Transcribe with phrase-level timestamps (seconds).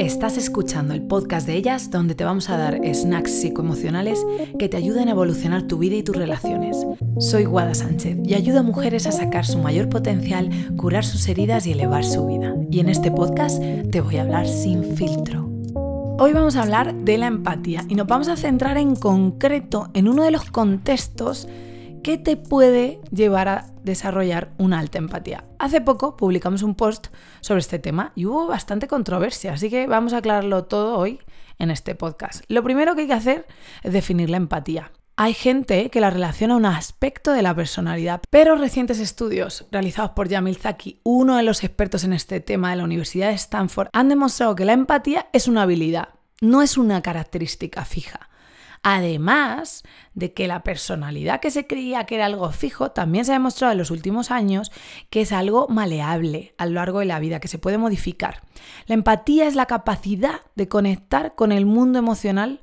[0.00, 4.24] Estás escuchando el podcast de ellas donde te vamos a dar snacks psicoemocionales
[4.58, 6.86] que te ayuden a evolucionar tu vida y tus relaciones.
[7.18, 11.66] Soy Guada Sánchez y ayudo a mujeres a sacar su mayor potencial, curar sus heridas
[11.66, 12.56] y elevar su vida.
[12.70, 15.50] Y en este podcast te voy a hablar sin filtro.
[16.18, 20.08] Hoy vamos a hablar de la empatía y nos vamos a centrar en concreto en
[20.08, 21.46] uno de los contextos
[22.02, 25.44] que te puede llevar a desarrollar una alta empatía.
[25.58, 27.08] Hace poco publicamos un post
[27.40, 31.20] sobre este tema y hubo bastante controversia, así que vamos a aclararlo todo hoy
[31.58, 32.44] en este podcast.
[32.48, 33.46] Lo primero que hay que hacer
[33.82, 34.92] es definir la empatía.
[35.16, 40.12] Hay gente que la relaciona a un aspecto de la personalidad, pero recientes estudios realizados
[40.12, 43.88] por Jamil Zaki, uno de los expertos en este tema de la Universidad de Stanford,
[43.92, 46.08] han demostrado que la empatía es una habilidad,
[46.40, 48.29] no es una característica fija.
[48.82, 49.82] Además
[50.14, 53.72] de que la personalidad que se creía que era algo fijo, también se ha demostrado
[53.72, 54.72] en los últimos años
[55.10, 58.42] que es algo maleable a lo largo de la vida, que se puede modificar.
[58.86, 62.60] La empatía es la capacidad de conectar con el mundo emocional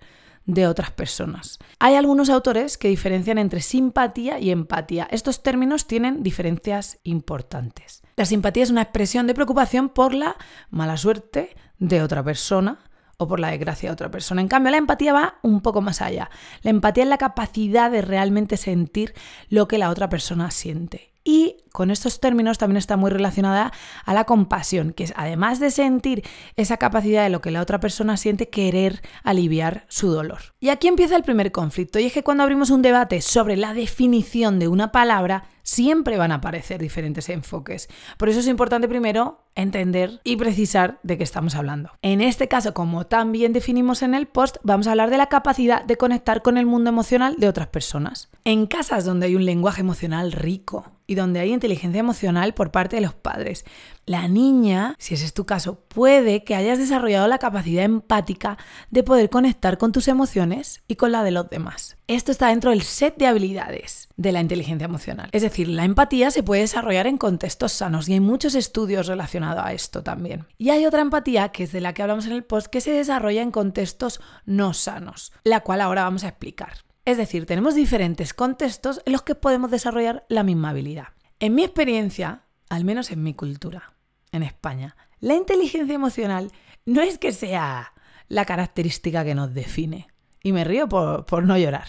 [0.47, 1.59] de otras personas.
[1.77, 5.07] Hay algunos autores que diferencian entre simpatía y empatía.
[5.11, 8.01] Estos términos tienen diferencias importantes.
[8.15, 10.37] La simpatía es una expresión de preocupación por la
[10.71, 12.79] mala suerte de otra persona
[13.17, 14.41] o por la desgracia de otra persona.
[14.41, 16.29] En cambio, la empatía va un poco más allá.
[16.61, 19.13] La empatía es la capacidad de realmente sentir
[19.49, 21.13] lo que la otra persona siente.
[21.29, 23.73] Y con estos términos también está muy relacionada
[24.05, 26.23] a la compasión, que es además de sentir
[26.55, 30.39] esa capacidad de lo que la otra persona siente, querer aliviar su dolor.
[30.61, 33.73] Y aquí empieza el primer conflicto, y es que cuando abrimos un debate sobre la
[33.73, 37.89] definición de una palabra, siempre van a aparecer diferentes enfoques.
[38.17, 41.91] Por eso es importante primero entender y precisar de qué estamos hablando.
[42.01, 45.83] En este caso, como también definimos en el post, vamos a hablar de la capacidad
[45.83, 48.29] de conectar con el mundo emocional de otras personas.
[48.45, 52.97] En casas donde hay un lenguaje emocional rico y donde hay inteligencia emocional por parte
[52.97, 53.65] de los padres,
[54.05, 58.57] la niña, si ese es tu caso, puede que hayas desarrollado la capacidad empática
[58.91, 61.97] de poder conectar con tus emociones y con la de los demás.
[62.07, 65.29] Esto está dentro del set de habilidades de la inteligencia emocional.
[65.31, 69.63] Es decir, la empatía se puede desarrollar en contextos sanos y hay muchos estudios relacionados
[69.65, 70.45] a esto también.
[70.57, 72.91] Y hay otra empatía, que es de la que hablamos en el post, que se
[72.91, 76.86] desarrolla en contextos no sanos, la cual ahora vamos a explicar.
[77.07, 81.07] Es decir, tenemos diferentes contextos en los que podemos desarrollar la misma habilidad.
[81.39, 83.93] En mi experiencia, al menos en mi cultura,
[84.33, 84.97] en España.
[85.21, 86.51] La inteligencia emocional
[86.85, 87.93] no es que sea
[88.27, 90.09] la característica que nos define.
[90.43, 91.87] Y me río por, no llorar.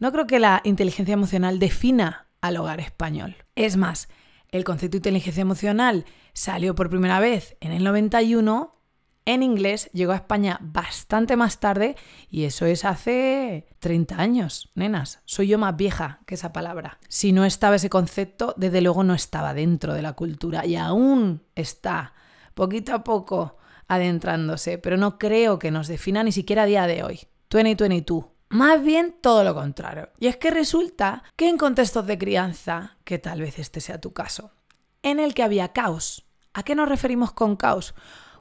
[0.00, 3.36] No creo que la inteligencia emocional defina al hogar español.
[3.54, 4.08] Es más,
[4.50, 8.75] el concepto de inteligencia emocional salió por primera vez en el 91
[9.26, 11.96] en inglés, llegó a España bastante más tarde
[12.30, 15.20] y eso es hace 30 años, nenas.
[15.24, 16.98] Soy yo más vieja que esa palabra.
[17.08, 21.42] Si no estaba ese concepto, desde luego no estaba dentro de la cultura y aún
[21.56, 22.14] está
[22.54, 27.02] poquito a poco adentrándose, pero no creo que nos defina ni siquiera a día de
[27.02, 27.20] hoy.
[27.50, 28.26] 2022.
[28.48, 30.10] Más bien todo lo contrario.
[30.20, 34.12] Y es que resulta que en contextos de crianza, que tal vez este sea tu
[34.12, 34.52] caso,
[35.02, 36.26] en el que había caos.
[36.54, 37.94] ¿A qué nos referimos con caos?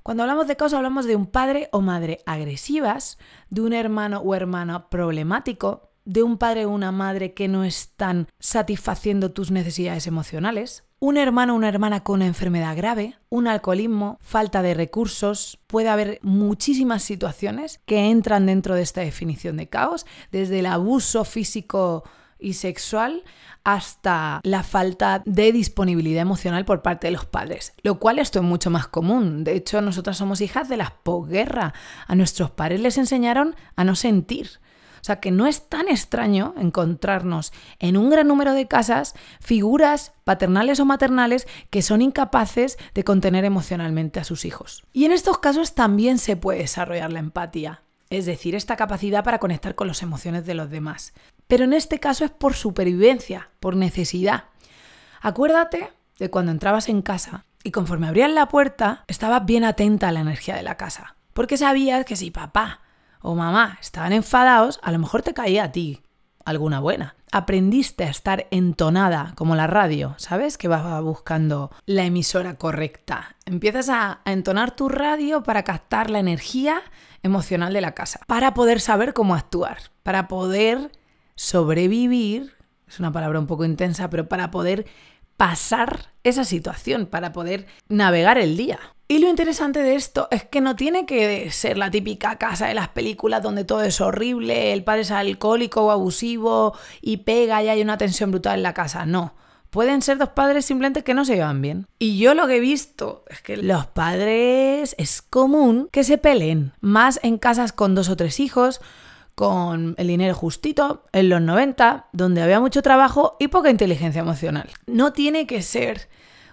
[0.05, 3.17] Cuando hablamos de caos hablamos de un padre o madre agresivas,
[3.49, 8.27] de un hermano o hermana problemático, de un padre o una madre que no están
[8.38, 14.19] satisfaciendo tus necesidades emocionales, un hermano o una hermana con una enfermedad grave, un alcoholismo,
[14.21, 15.57] falta de recursos.
[15.65, 21.25] Puede haber muchísimas situaciones que entran dentro de esta definición de caos, desde el abuso
[21.25, 22.03] físico
[22.40, 23.23] y sexual
[23.63, 28.46] hasta la falta de disponibilidad emocional por parte de los padres, lo cual esto es
[28.46, 29.44] mucho más común.
[29.44, 31.74] De hecho, nosotras somos hijas de la posguerra.
[32.07, 34.59] A nuestros padres les enseñaron a no sentir.
[35.01, 40.13] O sea que no es tan extraño encontrarnos en un gran número de casas figuras
[40.24, 44.84] paternales o maternales que son incapaces de contener emocionalmente a sus hijos.
[44.94, 49.38] Y en estos casos también se puede desarrollar la empatía, es decir, esta capacidad para
[49.38, 51.13] conectar con las emociones de los demás.
[51.47, 54.45] Pero en este caso es por supervivencia, por necesidad.
[55.22, 60.11] Acuérdate de cuando entrabas en casa y conforme abrías la puerta estabas bien atenta a
[60.11, 61.16] la energía de la casa.
[61.33, 62.81] Porque sabías que si papá
[63.21, 66.01] o mamá estaban enfadados, a lo mejor te caía a ti
[66.45, 67.15] alguna buena.
[67.31, 70.57] Aprendiste a estar entonada como la radio, ¿sabes?
[70.57, 73.36] Que vas buscando la emisora correcta.
[73.45, 76.81] Empiezas a, a entonar tu radio para captar la energía
[77.24, 80.92] emocional de la casa, para poder saber cómo actuar, para poder
[81.35, 82.53] sobrevivir,
[82.87, 84.85] es una palabra un poco intensa, pero para poder
[85.37, 88.79] pasar esa situación, para poder navegar el día.
[89.07, 92.73] Y lo interesante de esto es que no tiene que ser la típica casa de
[92.73, 97.69] las películas donde todo es horrible, el padre es alcohólico o abusivo y pega y
[97.69, 99.05] hay una tensión brutal en la casa.
[99.05, 99.35] No.
[99.69, 101.85] Pueden ser dos padres simplemente que no se llevan bien.
[101.99, 106.71] Y yo lo que he visto es que los padres es común que se peleen,
[106.79, 108.79] más en casas con dos o tres hijos,
[109.35, 114.69] con el dinero justito, en los 90, donde había mucho trabajo y poca inteligencia emocional.
[114.87, 116.09] No tiene que ser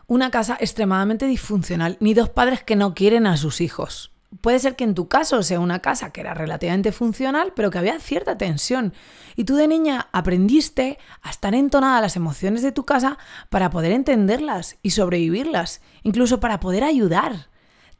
[0.08, 4.10] una casa extremadamente disfuncional, ni dos padres que no quieren a sus hijos.
[4.40, 7.78] Puede ser que en tu caso sea una casa que era relativamente funcional, pero que
[7.78, 8.94] había cierta tensión.
[9.36, 13.18] Y tú de niña aprendiste a estar entonada a las emociones de tu casa
[13.50, 17.51] para poder entenderlas y sobrevivirlas, incluso para poder ayudar.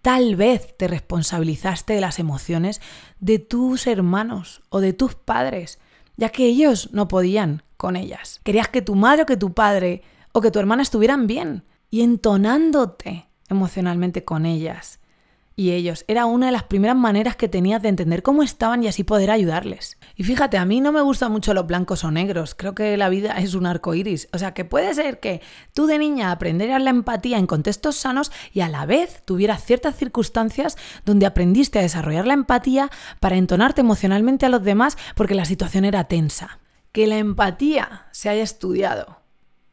[0.02, 2.80] Tal vez te responsabilizaste de las emociones
[3.20, 5.78] de tus hermanos o de tus padres,
[6.16, 8.40] ya que ellos no podían con ellas.
[8.42, 10.02] Querías que tu madre o que tu padre
[10.32, 14.98] o que tu hermana estuvieran bien y entonándote emocionalmente con ellas
[15.56, 16.04] y ellos.
[16.08, 19.30] Era una de las primeras maneras que tenías de entender cómo estaban y así poder
[19.30, 19.98] ayudarles.
[20.16, 22.54] Y fíjate, a mí no me gustan mucho los blancos o negros.
[22.54, 24.28] Creo que la vida es un arco iris.
[24.32, 25.40] O sea, que puede ser que
[25.74, 29.96] tú de niña aprendieras la empatía en contextos sanos y a la vez tuvieras ciertas
[29.96, 32.90] circunstancias donde aprendiste a desarrollar la empatía
[33.20, 36.58] para entonarte emocionalmente a los demás porque la situación era tensa.
[36.92, 39.20] Que la empatía se haya estudiado,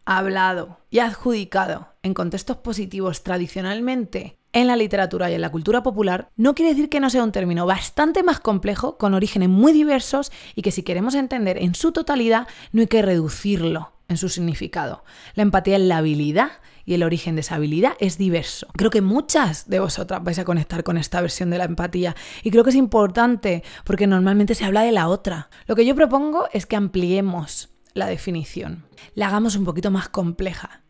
[0.06, 6.30] hablado y adjudicado en contextos positivos tradicionalmente en la literatura y en la cultura popular,
[6.36, 10.32] no quiere decir que no sea un término bastante más complejo, con orígenes muy diversos
[10.56, 15.04] y que si queremos entender en su totalidad, no hay que reducirlo en su significado.
[15.36, 16.52] La empatía es la habilidad
[16.84, 18.68] y el origen de esa habilidad es diverso.
[18.74, 22.50] Creo que muchas de vosotras vais a conectar con esta versión de la empatía y
[22.50, 25.50] creo que es importante porque normalmente se habla de la otra.
[25.68, 30.82] Lo que yo propongo es que ampliemos la definición, la hagamos un poquito más compleja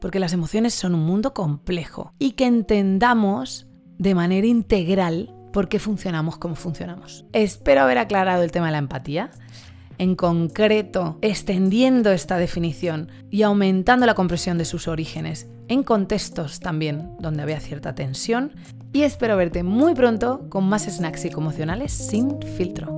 [0.00, 3.66] porque las emociones son un mundo complejo y que entendamos
[3.98, 7.24] de manera integral por qué funcionamos como funcionamos.
[7.32, 9.30] Espero haber aclarado el tema de la empatía,
[9.98, 17.10] en concreto extendiendo esta definición y aumentando la comprensión de sus orígenes en contextos también
[17.18, 18.52] donde había cierta tensión
[18.92, 22.95] y espero verte muy pronto con más snacks psicoemocionales sin filtro.